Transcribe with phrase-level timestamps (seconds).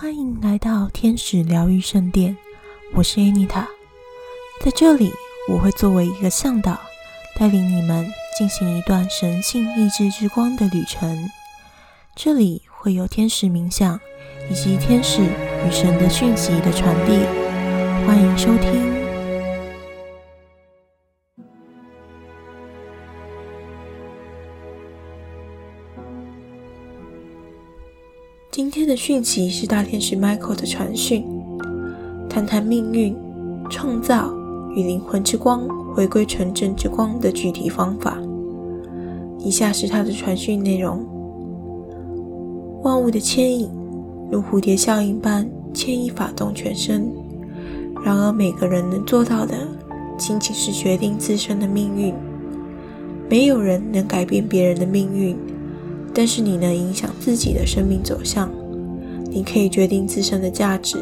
[0.00, 2.34] 欢迎来到天使疗愈圣殿，
[2.94, 3.66] 我是 Anita，
[4.64, 5.12] 在这里
[5.46, 6.80] 我会作为一个向导，
[7.38, 11.28] 带领你们进行一段神性意志之光的旅程。
[12.16, 14.00] 这里会有天使冥想
[14.50, 17.18] 以及天使与神的讯息的传递，
[18.06, 18.99] 欢迎收听。
[28.50, 31.24] 今天的讯息是大天使 Michael 的传讯，
[32.28, 33.16] 谈谈命运、
[33.70, 34.34] 创造
[34.74, 38.18] 与灵魂之光回归纯正之光的具体方法。
[39.38, 41.06] 以下是他的传讯内容：
[42.82, 43.70] 万物的牵引
[44.32, 47.08] 如蝴蝶效应般牵一发动全身，
[48.04, 49.56] 然而每个人能做到的
[50.18, 52.12] 仅仅是决定自身的命运。
[53.28, 55.38] 没有人能改变别人的命运。
[56.12, 58.50] 但是你能影响自己的生命走向，
[59.30, 60.98] 你可以决定自身的价值。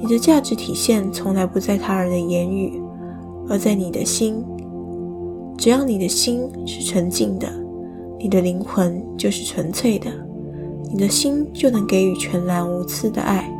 [0.00, 2.80] 你的价值体现从来不在他人的言语，
[3.48, 4.44] 而在你的心。
[5.56, 7.48] 只要你的心是纯净的，
[8.18, 10.10] 你的灵魂就是纯粹的，
[10.92, 13.52] 你的心就能给予全然无私的爱。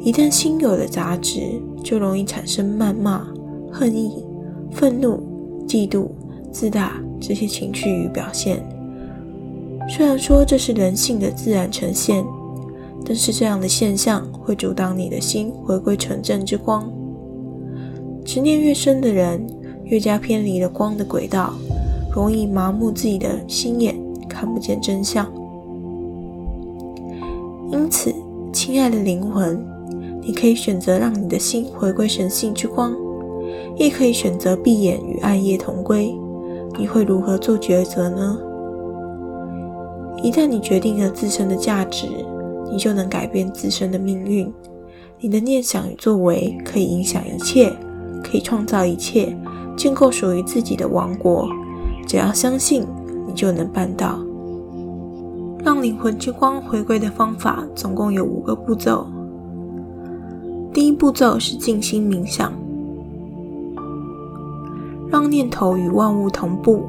[0.00, 1.40] 一旦心有了杂质，
[1.82, 3.26] 就容易产生谩骂、
[3.72, 4.24] 恨意、
[4.70, 5.20] 愤怒、
[5.66, 6.06] 嫉妒。
[6.50, 8.62] 自大这些情绪与表现，
[9.88, 12.24] 虽然说这是人性的自然呈现，
[13.04, 16.90] 但是这样的现象会阻挡你的心回归纯正之光。
[18.24, 19.46] 执念越深的人，
[19.84, 21.54] 越加偏离了光的轨道，
[22.14, 23.94] 容易麻木自己的心眼，
[24.28, 25.26] 看不见真相。
[27.72, 28.14] 因此，
[28.52, 29.66] 亲爱的灵魂，
[30.22, 32.94] 你可以选择让你的心回归神性之光，
[33.76, 36.14] 亦可以选择闭眼与暗夜同归。
[36.76, 38.38] 你会如何做抉择呢？
[40.22, 42.08] 一旦你决定了自身的价值，
[42.70, 44.52] 你就能改变自身的命运。
[45.20, 47.72] 你的念想与作为可以影响一切，
[48.22, 49.36] 可以创造一切，
[49.76, 51.48] 建构属于自己的王国。
[52.06, 52.84] 只要相信，
[53.26, 54.18] 你就能办到。
[55.64, 59.06] 让灵魂之光回归的方法总共有五个步骤。
[60.72, 62.52] 第一步骤是静心冥想。
[65.10, 66.82] 让念头与万物同步，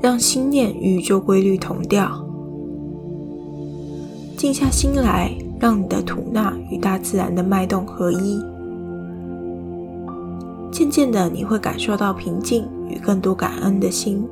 [0.00, 2.24] 让心念与宇宙规律同调。
[4.36, 8.40] 静下心来，让你的吐纳与大自然的脉动合一。
[10.70, 14.24] 渐渐的，你会感受到平静与更多感恩的心。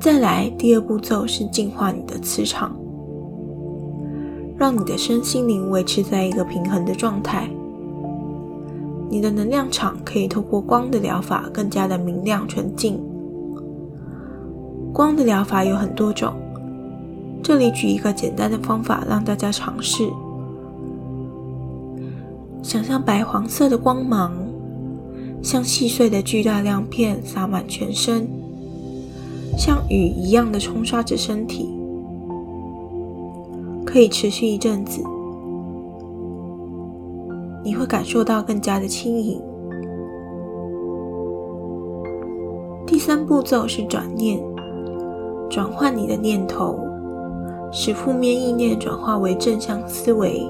[0.00, 2.74] 再来，第二步骤是净化你的磁场，
[4.56, 7.48] 让你的身心灵维持在一个平衡的状态。
[9.10, 13.00] 你的能量场可以透过光的疗法更加的明亮纯净。
[14.92, 16.32] 光的疗法有很多种，
[17.42, 20.10] 这里举一个简单的方法让大家尝试：
[22.62, 24.32] 想象白黄色的光芒，
[25.42, 28.28] 像细碎的巨大亮片洒满全身，
[29.56, 31.68] 像雨一样的冲刷着身体，
[33.86, 35.02] 可以持续一阵子。
[37.68, 39.38] 你会感受到更加的轻盈。
[42.86, 44.42] 第三步骤是转念，
[45.50, 46.80] 转换你的念头，
[47.70, 50.42] 使负面意念转化为正向思维。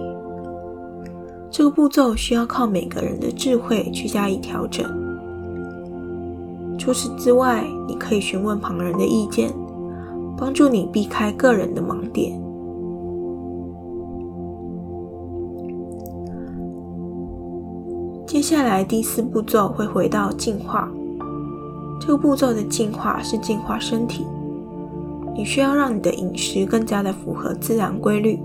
[1.50, 4.86] 这个步骤需要靠每个人的智慧去加以调整。
[6.78, 9.52] 除此之外，你可以询问旁人的意见，
[10.36, 12.40] 帮助你避开个人的盲点。
[18.28, 20.86] 接下来第四步骤会回到净化。
[21.98, 24.26] 这个步骤的净化是净化身体。
[25.34, 28.38] 你需要让你的饮食更加的符合自然规律，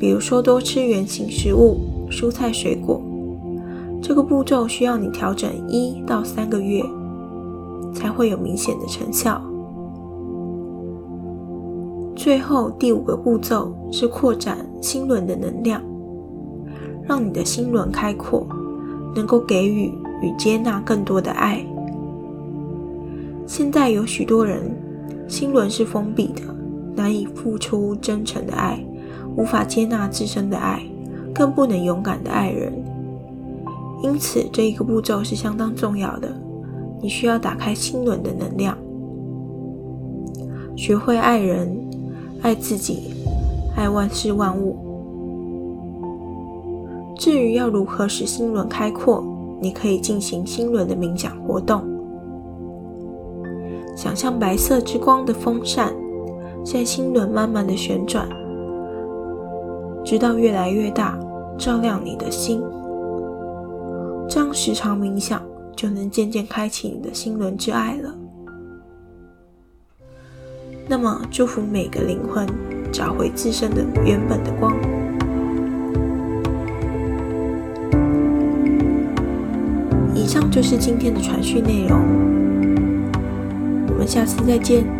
[0.00, 1.78] 比如说多吃原形食物、
[2.10, 3.00] 蔬菜水果。
[4.02, 6.82] 这个步骤需要你调整一到三个月，
[7.94, 9.40] 才会有明显的成效。
[12.16, 15.80] 最后第五个步骤是扩展心轮的能量，
[17.04, 18.44] 让你的心轮开阔。
[19.14, 21.64] 能够给予与接纳更多的爱。
[23.46, 24.70] 现在有许多人
[25.26, 26.42] 心轮是封闭的，
[26.94, 28.84] 难以付出真诚的爱，
[29.36, 30.82] 无法接纳自身的爱，
[31.34, 32.72] 更不能勇敢的爱人。
[34.02, 36.28] 因此，这一个步骤是相当重要的。
[37.00, 38.76] 你需要打开心轮的能量，
[40.76, 41.74] 学会爱人、
[42.42, 43.14] 爱自己、
[43.76, 44.87] 爱万事万物。
[47.28, 49.22] 至于要如何使心轮开阔，
[49.60, 51.82] 你可以进行心轮的冥想活动。
[53.94, 55.92] 想象白色之光的风扇，
[56.64, 58.26] 在心轮慢慢的旋转，
[60.02, 61.18] 直到越来越大，
[61.58, 62.62] 照亮你的心。
[64.26, 65.42] 这样时常冥想，
[65.76, 68.14] 就能渐渐开启你的心轮之爱了。
[70.88, 72.48] 那么，祝福每个灵魂
[72.90, 74.74] 找回自身的原本的光。
[80.28, 81.98] 以上就是今天的传讯内容，
[83.88, 84.97] 我们下次再见。